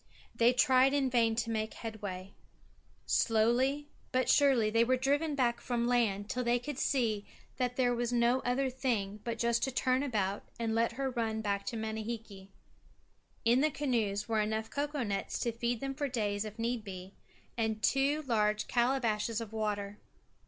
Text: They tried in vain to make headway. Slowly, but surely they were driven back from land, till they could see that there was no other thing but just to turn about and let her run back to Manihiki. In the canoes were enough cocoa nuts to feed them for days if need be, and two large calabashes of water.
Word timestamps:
They 0.33 0.51
tried 0.51 0.95
in 0.95 1.11
vain 1.11 1.35
to 1.35 1.51
make 1.51 1.75
headway. 1.75 2.33
Slowly, 3.05 3.87
but 4.11 4.29
surely 4.29 4.71
they 4.71 4.83
were 4.83 4.97
driven 4.97 5.35
back 5.35 5.61
from 5.61 5.85
land, 5.85 6.27
till 6.27 6.43
they 6.43 6.57
could 6.57 6.79
see 6.79 7.23
that 7.57 7.75
there 7.75 7.93
was 7.93 8.11
no 8.11 8.39
other 8.39 8.67
thing 8.71 9.19
but 9.23 9.37
just 9.37 9.61
to 9.61 9.71
turn 9.71 10.01
about 10.01 10.41
and 10.57 10.73
let 10.73 10.93
her 10.93 11.11
run 11.11 11.41
back 11.41 11.67
to 11.67 11.77
Manihiki. 11.77 12.47
In 13.45 13.61
the 13.61 13.69
canoes 13.69 14.27
were 14.27 14.41
enough 14.41 14.71
cocoa 14.71 15.03
nuts 15.03 15.37
to 15.41 15.51
feed 15.51 15.81
them 15.81 15.93
for 15.93 16.07
days 16.07 16.45
if 16.45 16.57
need 16.57 16.83
be, 16.83 17.13
and 17.55 17.83
two 17.83 18.23
large 18.23 18.67
calabashes 18.67 19.39
of 19.39 19.53
water. 19.53 19.99